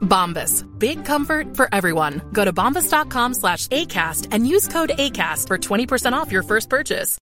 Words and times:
Bombas. 0.00 0.64
Big 0.78 1.04
comfort 1.04 1.56
for 1.56 1.68
everyone. 1.72 2.22
Go 2.32 2.44
to 2.44 2.52
bombas.com 2.52 3.34
slash 3.34 3.68
ACAST 3.68 4.28
and 4.30 4.46
use 4.48 4.68
code 4.68 4.92
ACAST 4.98 5.46
for 5.48 5.58
20% 5.58 6.12
off 6.14 6.32
your 6.32 6.42
first 6.42 6.70
purchase. 6.70 7.18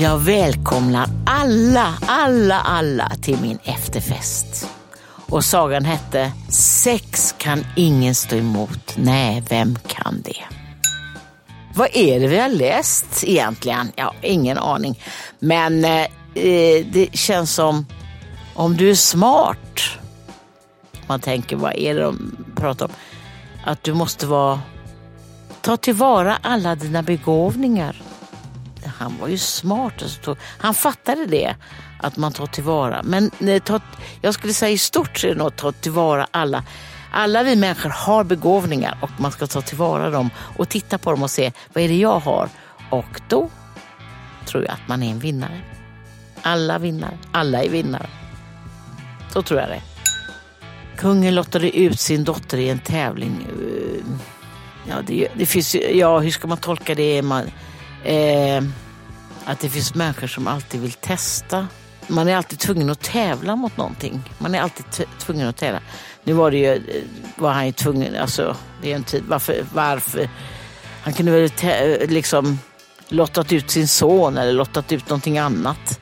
Jag 0.00 0.18
välkomnar 0.18 1.06
alla, 1.26 1.94
alla, 2.02 2.60
alla 2.60 3.12
till 3.22 3.38
min 3.40 3.58
efterfest. 3.64 4.70
Och 5.28 5.44
sagan 5.44 5.84
hette 5.84 6.32
Sex 6.48 7.34
kan 7.38 7.66
ingen 7.76 8.14
stå 8.14 8.36
emot. 8.36 8.96
Nej, 8.96 9.42
vem 9.50 9.76
kan 9.76 10.22
det? 10.22 10.59
Vad 11.74 11.88
är 11.92 12.20
det 12.20 12.26
vi 12.26 12.38
har 12.38 12.48
läst 12.48 13.24
egentligen? 13.24 13.92
Ja, 13.96 14.14
ingen 14.22 14.58
aning. 14.58 15.02
Men 15.38 15.84
eh, 15.84 16.00
eh, 16.34 16.86
det 16.86 17.08
känns 17.12 17.54
som 17.54 17.86
om 18.54 18.76
du 18.76 18.90
är 18.90 18.94
smart. 18.94 19.80
Man 21.06 21.20
tänker, 21.20 21.56
vad 21.56 21.76
är 21.76 21.94
det 21.94 22.00
de 22.00 22.36
pratar 22.56 22.84
om? 22.86 22.92
Att 23.64 23.82
du 23.82 23.94
måste 23.94 24.26
vara... 24.26 24.60
Ta 25.62 25.76
tillvara 25.76 26.38
alla 26.42 26.74
dina 26.74 27.02
begåvningar. 27.02 28.02
Han 28.98 29.18
var 29.20 29.28
ju 29.28 29.38
smart. 29.38 30.02
alltså. 30.02 30.36
Han 30.58 30.74
fattade 30.74 31.26
det, 31.26 31.54
att 32.00 32.16
man 32.16 32.32
tar 32.32 32.46
tillvara. 32.46 33.02
Men 33.04 33.30
eh, 33.40 33.62
ta, 33.62 33.80
jag 34.20 34.34
skulle 34.34 34.52
säga 34.52 34.70
i 34.70 34.78
stort 34.78 35.18
så 35.18 35.26
är 35.26 35.30
det 35.30 35.38
nog 35.38 35.46
att 35.46 35.56
ta 35.56 35.72
tillvara 35.72 36.26
alla. 36.30 36.64
Alla 37.12 37.42
vi 37.42 37.56
människor 37.56 37.90
har 37.90 38.24
begåvningar 38.24 38.98
och 39.02 39.10
man 39.18 39.32
ska 39.32 39.46
ta 39.46 39.62
tillvara 39.62 40.10
dem 40.10 40.30
och 40.56 40.68
titta 40.68 40.98
på 40.98 41.10
dem 41.10 41.22
och 41.22 41.30
se 41.30 41.52
vad 41.72 41.84
är 41.84 41.88
det 41.88 41.96
jag 41.96 42.18
har. 42.18 42.48
Och 42.90 43.20
då 43.28 43.50
tror 44.46 44.64
jag 44.64 44.72
att 44.72 44.88
man 44.88 45.02
är 45.02 45.10
en 45.10 45.18
vinnare. 45.18 45.60
Alla 46.42 46.78
vinner. 46.78 47.18
Alla 47.32 47.62
är 47.62 47.68
vinnare. 47.68 48.06
Så 49.32 49.42
tror 49.42 49.60
jag 49.60 49.68
det. 49.68 49.82
Kungen 50.96 51.34
lottade 51.34 51.78
ut 51.78 52.00
sin 52.00 52.24
dotter 52.24 52.58
i 52.58 52.68
en 52.68 52.78
tävling. 52.78 53.46
Eh, 53.48 54.02
ja, 54.88 54.94
det, 55.06 55.28
det 55.34 55.46
finns 55.46 55.74
ja 55.74 56.18
hur 56.18 56.30
ska 56.30 56.48
man 56.48 56.58
tolka 56.58 56.94
det? 56.94 57.22
Man, 57.22 57.44
eh, 58.04 58.62
att 59.44 59.60
det 59.60 59.68
finns 59.68 59.94
människor 59.94 60.26
som 60.26 60.46
alltid 60.46 60.80
vill 60.80 60.92
testa. 60.92 61.66
Man 62.06 62.28
är 62.28 62.36
alltid 62.36 62.58
tvungen 62.58 62.90
att 62.90 63.00
tävla 63.00 63.56
mot 63.56 63.76
någonting. 63.76 64.22
Man 64.38 64.54
är 64.54 64.60
alltid 64.60 64.84
tvungen 65.18 65.48
att 65.48 65.56
tävla. 65.56 65.80
Nu 66.24 66.32
var 66.32 66.50
det 66.50 66.56
ju, 66.56 66.82
var 67.36 67.52
han 67.52 67.66
ju 67.66 67.72
tvungen, 67.72 68.16
alltså 68.16 68.56
det 68.82 68.92
är 68.92 68.96
en 68.96 69.04
tid, 69.04 69.24
varför, 69.28 69.64
varför? 69.74 70.28
Han 71.02 71.12
kunde 71.12 71.32
väl 71.32 71.50
liksom 72.08 72.58
lottat 73.08 73.52
ut 73.52 73.70
sin 73.70 73.88
son 73.88 74.38
eller 74.38 74.52
lottat 74.52 74.92
ut 74.92 75.08
någonting 75.08 75.38
annat. 75.38 76.00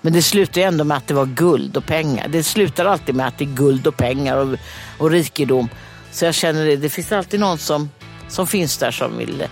Men 0.00 0.12
det 0.12 0.22
slutar 0.22 0.60
ju 0.60 0.66
ändå 0.66 0.84
med 0.84 0.96
att 0.96 1.06
det 1.06 1.14
var 1.14 1.26
guld 1.26 1.76
och 1.76 1.86
pengar. 1.86 2.28
Det 2.28 2.42
slutar 2.42 2.84
alltid 2.84 3.14
med 3.14 3.26
att 3.26 3.38
det 3.38 3.44
är 3.44 3.54
guld 3.54 3.86
och 3.86 3.96
pengar 3.96 4.36
och, 4.36 4.58
och 4.98 5.10
rikedom. 5.10 5.68
Så 6.10 6.24
jag 6.24 6.34
känner 6.34 6.66
det, 6.66 6.76
det 6.76 6.88
finns 6.88 7.12
alltid 7.12 7.40
någon 7.40 7.58
som, 7.58 7.90
som 8.28 8.46
finns 8.46 8.78
där 8.78 8.90
som 8.90 9.18
vill 9.18 9.44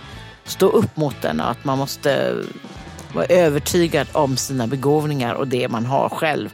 stå 0.45 0.67
upp 0.69 0.97
mot 0.97 1.21
den 1.21 1.39
och 1.39 1.49
att 1.49 1.65
man 1.65 1.77
måste 1.77 2.35
vara 3.13 3.25
övertygad 3.25 4.07
om 4.11 4.37
sina 4.37 4.67
begåvningar 4.67 5.33
och 5.33 5.47
det 5.47 5.67
man 5.67 5.85
har 5.85 6.09
själv. 6.09 6.49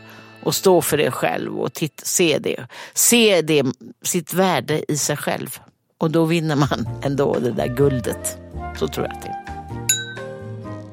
Och 0.46 0.56
stå 0.56 0.82
för 0.82 0.98
det 0.98 1.12
själv 1.12 1.60
och 1.60 1.74
titt, 1.74 2.02
se 2.04 2.38
det. 2.40 2.68
Se 2.94 3.42
det, 3.42 3.64
sitt 4.04 4.34
värde 4.34 4.92
i 4.92 4.98
sig 4.98 5.18
själv. 5.18 5.60
Och 5.98 6.12
då 6.12 6.26
vinner 6.26 6.56
man 6.56 6.88
ändå 7.02 7.40
det 7.40 7.52
där 7.52 7.68
guldet. 7.68 8.38
Så 8.80 8.88
tror 8.88 9.06
jag 9.06 9.16
att 9.16 9.22
det 9.22 9.28
är. 9.28 9.44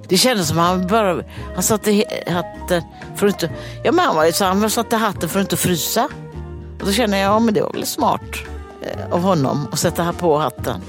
Det 0.08 0.16
kändes 0.16 0.48
som 0.48 0.58
att 0.58 0.66
han 0.66 0.86
bara, 0.86 1.22
han 1.54 1.62
satte 1.62 2.04
hatten 2.26 2.82
för 3.16 3.26
att 3.26 3.32
inte, 3.32 3.54
ja 3.84 3.92
men 3.92 4.04
han 4.04 4.16
var 4.16 4.24
ju 4.24 4.32
så 4.32 4.44
han 4.44 4.70
satte 4.70 4.96
hatten 4.96 5.28
för 5.28 5.40
att 5.40 5.44
inte 5.44 5.56
frysa. 5.56 6.08
Och 6.80 6.86
då 6.86 6.92
kände 6.92 7.18
jag, 7.18 7.34
ja 7.34 7.38
men 7.38 7.54
det 7.54 7.62
var 7.62 7.72
väl 7.72 7.86
smart 7.86 8.36
eh, 8.82 9.12
av 9.12 9.20
honom 9.20 9.68
att 9.72 9.78
sätta 9.78 10.12
på 10.12 10.38
hatten. 10.38 10.80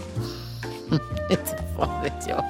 Inte 1.31 1.63
Vad 1.77 2.03
vet 2.03 2.27
jag. 2.29 2.43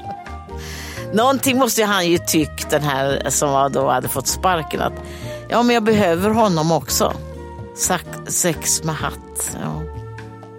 Någonting 1.13 1.57
måste 1.57 1.83
han 1.83 2.07
ju 2.07 2.17
tyckt, 2.17 2.69
den 2.69 2.83
här 2.83 3.29
som 3.29 3.51
var 3.51 3.69
då 3.69 3.89
hade 3.89 4.07
fått 4.07 4.27
sparken, 4.27 4.81
att 4.81 4.94
ja 5.51 5.63
men 5.63 5.73
jag 5.73 5.84
behöver 5.84 6.29
honom 6.29 6.72
också. 6.72 7.13
Sex 8.28 8.84
med 8.84 8.95
hatt. 8.95 9.57
Ja. 9.62 9.81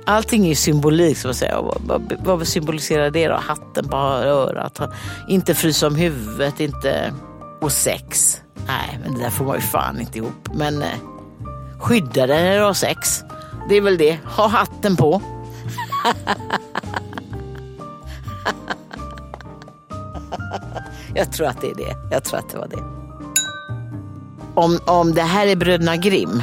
Allting 0.07 0.45
är 0.45 0.49
ju 0.49 0.55
symbolik, 0.55 1.19
så 1.19 1.29
att 1.29 1.37
säga. 1.37 1.61
Vad, 1.61 2.13
vad, 2.25 2.49
symboliserar 2.49 3.11
det 3.11 3.29
då? 3.29 3.35
Hatten 3.35 3.89
på 3.89 3.97
örat, 3.97 4.81
inte 5.29 5.55
frysa 5.55 5.87
om 5.87 5.97
huvudet, 5.97 6.61
inte... 6.61 7.13
Och 7.61 7.73
sex. 7.73 8.37
Nej, 8.67 8.99
men 9.03 9.15
det 9.15 9.21
där 9.21 9.31
får 9.31 9.45
man 9.45 9.55
ju 9.55 9.61
fan 9.61 10.01
inte 10.01 10.19
ihop. 10.19 10.49
Men 10.55 10.83
eh, 10.83 10.99
skydda 11.79 12.27
dig 12.27 12.43
när 12.43 12.59
du 12.59 12.65
har 12.65 12.75
sex. 12.75 13.23
Det 13.69 13.75
är 13.75 13.81
väl 13.81 13.99
det. 13.99 14.19
Ha 14.25 14.47
hatten 14.47 14.97
på. 14.97 15.23
Jag 21.15 21.33
tror 21.33 21.47
att 21.47 21.61
det 21.61 21.71
är 21.71 21.75
det. 21.75 21.97
Jag 22.11 22.25
tror 22.25 22.39
att 22.39 22.49
det 22.49 22.59
var 22.59 22.69
det. 22.69 23.02
Om, 24.55 24.79
om 24.87 25.15
det 25.15 25.23
här 25.23 25.47
är 25.47 25.57
Bröderna 25.57 25.97
Grimm 25.97 26.43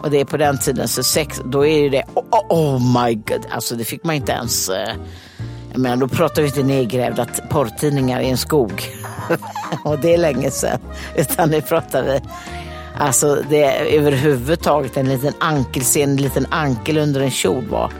och 0.00 0.10
det 0.10 0.20
är 0.20 0.24
på 0.24 0.36
den 0.36 0.58
tiden 0.58 0.88
så 0.88 1.02
sex, 1.02 1.40
då 1.44 1.66
är 1.66 1.78
ju 1.78 1.88
det 1.88 2.04
oh, 2.14 2.24
oh, 2.30 2.46
oh 2.50 3.04
my 3.04 3.14
god. 3.14 3.46
Alltså 3.50 3.74
det 3.74 3.84
fick 3.84 4.04
man 4.04 4.14
inte 4.14 4.32
ens. 4.32 4.68
eh, 4.68 4.94
Jag 5.72 5.80
menar, 5.80 5.96
då 5.96 6.08
pratar 6.08 6.42
vi 6.42 6.48
inte 6.48 6.62
nedgrävda 6.62 7.26
porrtidningar 7.50 8.20
i 8.20 8.30
en 8.30 8.36
skog. 8.38 8.82
och 9.84 9.98
det 9.98 10.14
är 10.14 10.18
länge 10.18 10.50
sedan. 10.50 10.78
Utan 11.16 11.50
nu 11.50 11.60
pratar 11.62 12.02
vi 12.02 12.20
Alltså 12.98 13.42
det 13.50 13.62
är 13.64 13.84
överhuvudtaget 13.84 14.96
en 14.96 15.08
liten 15.08 15.32
ankel, 15.40 15.82
en 15.96 16.16
liten 16.16 16.46
ankel 16.50 16.98
under 16.98 17.20
en 17.20 17.30
kjol 17.30 17.66
var. 17.68 17.92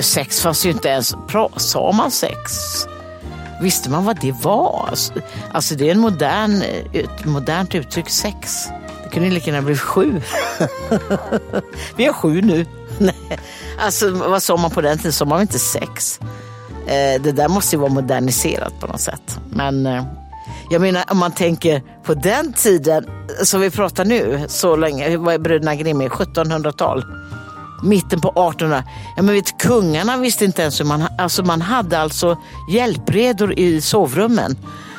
Sex 0.00 0.40
fanns 0.40 0.66
ju 0.66 0.70
inte 0.70 0.88
ens, 0.88 1.14
sa 1.56 1.92
man 1.92 2.10
sex? 2.10 2.52
Visste 3.64 3.90
man 3.90 4.04
vad 4.04 4.20
det 4.20 4.32
var? 4.32 4.86
Alltså, 4.90 5.12
alltså 5.52 5.74
det 5.74 5.88
är 5.88 5.92
en 5.92 6.00
modern, 6.00 6.62
ett 6.92 7.24
modernt 7.24 7.74
uttryck, 7.74 8.10
sex. 8.10 8.68
Det 9.02 9.08
kunde 9.10 9.30
lika 9.30 9.50
gärna 9.50 9.62
bli 9.62 9.76
sju. 9.76 10.20
Vi 11.96 12.04
har 12.04 12.12
sju 12.12 12.42
nu. 12.42 12.66
alltså 13.78 14.10
vad 14.10 14.42
sa 14.42 14.56
man 14.56 14.70
på 14.70 14.80
den 14.80 14.98
tiden? 14.98 15.12
Sa 15.12 15.24
man 15.24 15.40
inte 15.40 15.58
sex? 15.58 16.20
Eh, 16.86 17.22
det 17.22 17.32
där 17.32 17.48
måste 17.48 17.76
ju 17.76 17.80
vara 17.80 17.92
moderniserat 17.92 18.80
på 18.80 18.86
något 18.86 19.00
sätt. 19.00 19.38
Men 19.50 19.86
eh, 19.86 20.04
jag 20.70 20.80
menar 20.80 21.04
om 21.08 21.18
man 21.18 21.32
tänker 21.32 21.82
på 22.02 22.14
den 22.14 22.52
tiden 22.52 23.06
som 23.42 23.60
vi 23.60 23.70
pratar 23.70 24.04
nu, 24.04 24.44
så 24.48 24.76
länge, 24.76 25.16
vad 25.16 25.34
är 25.34 25.38
bröderna 25.38 25.74
Grimm 25.74 26.02
1700-tal? 26.02 27.04
Mitten 27.84 28.20
på 28.20 28.28
1800 28.28 28.84
Ja 29.16 29.22
men 29.22 29.34
vet 29.34 29.58
kungarna 29.58 30.16
visste 30.16 30.44
inte 30.44 30.62
ens 30.62 30.80
hur 30.80 30.84
man, 30.84 31.04
alltså 31.18 31.42
man 31.42 31.62
hade 31.62 31.98
alltså 31.98 32.38
hjälpredor 32.70 33.58
i 33.58 33.80
sovrummen. 33.80 34.56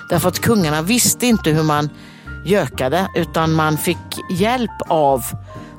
Därför 0.09 0.29
att 0.29 0.39
kungarna 0.39 0.81
visste 0.81 1.27
inte 1.27 1.49
hur 1.49 1.63
man 1.63 1.89
gökade 2.45 3.07
utan 3.15 3.53
man 3.53 3.77
fick 3.77 3.97
hjälp 4.29 4.81
av 4.87 5.23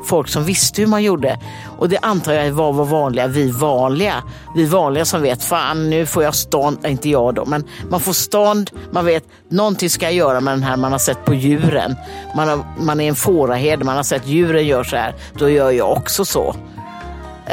folk 0.07 0.29
som 0.29 0.45
visste 0.45 0.81
hur 0.81 0.89
man 0.89 1.03
gjorde. 1.03 1.39
Och 1.79 1.89
det 1.89 1.99
antar 1.99 2.33
jag 2.33 2.51
var 2.51 2.73
vad 2.73 2.89
vanliga, 2.89 3.27
vi 3.27 3.51
vanliga. 3.51 4.23
Vi 4.55 4.67
vanliga 4.67 5.05
som 5.05 5.23
vet, 5.23 5.45
fan 5.45 5.91
nu 5.91 6.07
får 6.07 6.23
jag 6.23 6.35
stånd, 6.35 6.87
inte 6.87 7.09
jag 7.09 7.35
då, 7.35 7.45
men 7.45 7.65
man 7.91 8.01
får 8.01 8.13
stånd, 8.13 8.71
man 8.91 9.05
vet 9.05 9.25
någonting 9.49 9.91
ska 9.91 10.05
jag 10.05 10.15
göra 10.15 10.41
med 10.41 10.55
den 10.55 10.63
här 10.63 10.77
man 10.77 10.93
har 10.93 10.99
sett 10.99 11.25
på 11.25 11.35
djuren. 11.35 11.97
Man, 12.37 12.49
har, 12.49 12.65
man 12.81 13.01
är 13.01 13.09
en 13.09 13.15
fåraherde, 13.15 13.85
man 13.85 13.97
har 13.97 14.03
sett 14.03 14.27
djuren 14.27 14.67
gör 14.67 14.85
så 14.85 14.97
här, 14.97 15.15
då 15.39 15.51
gör 15.51 15.71
jag 15.71 15.93
också 15.93 16.25
så. 16.25 16.55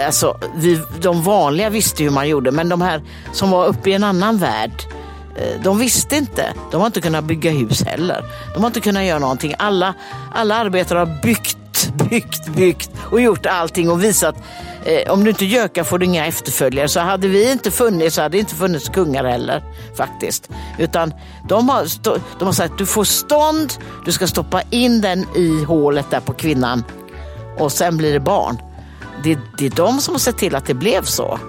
Alltså, 0.06 0.38
vi, 0.56 0.82
de 1.02 1.24
vanliga 1.24 1.70
visste 1.70 2.04
hur 2.04 2.10
man 2.10 2.30
gjorde, 2.30 2.52
men 2.52 2.70
de 2.70 2.82
här 2.82 3.02
som 3.32 3.52
var 3.52 3.66
uppe 3.66 3.90
i 3.90 3.94
en 3.94 4.04
annan 4.04 4.38
värld, 4.38 4.72
eh, 5.36 5.62
de 5.64 5.78
visste 5.78 6.16
inte. 6.16 6.54
De 6.72 6.82
har 6.82 6.88
inte 6.88 7.02
kunnat 7.02 7.24
bygga 7.24 7.52
hus 7.52 7.84
heller. 7.84 8.26
De 8.54 8.60
har 8.60 8.68
inte 8.68 8.80
kunnat 8.80 9.04
göra 9.04 9.20
någonting. 9.20 9.56
Alla, 9.58 9.94
alla 10.34 10.56
arbetare 10.56 11.00
har 11.00 11.22
byggt 11.22 11.58
byggt, 12.10 12.48
byggt 12.48 12.92
och 13.12 13.22
gjort 13.22 13.46
allting 13.46 13.92
och 13.92 14.04
visat 14.04 14.36
eh, 14.86 15.12
om 15.12 15.24
du 15.24 15.30
inte 15.30 15.46
gökar 15.46 15.84
får 15.84 16.00
du 16.00 16.06
inga 16.06 16.26
efterföljare. 16.26 16.88
Så 16.88 17.00
hade 17.00 17.28
vi 17.28 17.52
inte 17.52 17.72
funnits 17.72 18.16
så 18.16 18.22
hade 18.22 18.38
det 18.38 18.40
inte 18.40 18.56
funnits 18.56 18.90
kungar 18.90 19.24
heller 19.24 19.64
faktiskt. 19.98 20.50
Utan 20.78 21.14
de 21.48 21.70
har, 21.70 21.88
de 22.40 22.46
har 22.46 22.54
sagt 22.54 22.78
du 22.78 22.86
får 22.86 23.04
stånd, 23.04 23.74
du 24.06 24.12
ska 24.12 24.28
stoppa 24.28 24.62
in 24.70 25.02
den 25.02 25.26
i 25.36 25.64
hålet 25.64 26.12
där 26.12 26.20
på 26.20 26.34
kvinnan 26.34 26.84
och 27.58 27.72
sen 27.72 27.98
blir 27.98 28.14
det 28.14 28.20
barn. 28.20 28.58
Det, 29.24 29.40
det 29.58 29.66
är 29.66 29.70
de 29.70 30.00
som 30.00 30.14
har 30.14 30.20
sett 30.20 30.38
till 30.38 30.56
att 30.56 30.66
det 30.66 30.74
blev 30.74 31.04
så. 31.04 31.40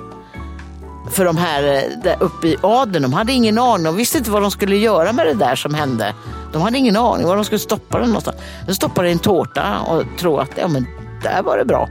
För 1.10 1.24
de 1.24 1.36
här 1.36 1.62
eh, 1.62 2.02
där 2.02 2.16
uppe 2.20 2.48
i 2.48 2.56
adeln, 2.62 3.02
de 3.02 3.12
hade 3.12 3.32
ingen 3.32 3.58
aning. 3.58 3.84
De 3.84 3.96
visste 3.96 4.18
inte 4.18 4.30
vad 4.30 4.42
de 4.42 4.50
skulle 4.50 4.76
göra 4.76 5.12
med 5.12 5.26
det 5.26 5.34
där 5.34 5.56
som 5.56 5.74
hände. 5.74 6.14
De 6.52 6.62
hade 6.62 6.78
ingen 6.78 6.96
aning 6.96 7.26
var 7.26 7.36
de 7.36 7.44
skulle 7.44 7.58
stoppa 7.58 7.98
den 7.98 8.08
någonstans. 8.08 8.36
De 8.66 8.74
stoppade 8.74 9.08
i 9.08 9.12
en 9.12 9.18
tårta 9.18 9.78
och 9.80 10.02
tro 10.18 10.38
att 10.38 10.50
ja, 10.56 10.68
men 10.68 10.86
där 11.22 11.42
var 11.42 11.58
det 11.58 11.64
bra. 11.64 11.88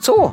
Så. 0.00 0.32